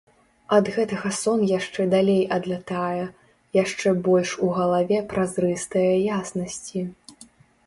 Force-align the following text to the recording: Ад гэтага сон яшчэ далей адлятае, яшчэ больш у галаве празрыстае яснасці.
Ад 0.55 0.69
гэтага 0.75 1.09
сон 1.23 1.43
яшчэ 1.51 1.85
далей 1.91 2.23
адлятае, 2.37 3.03
яшчэ 3.63 3.93
больш 4.09 4.29
у 4.49 4.53
галаве 4.57 4.97
празрыстае 5.13 5.89
яснасці. 6.19 6.81